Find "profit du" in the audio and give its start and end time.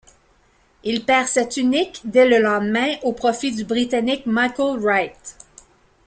3.13-3.65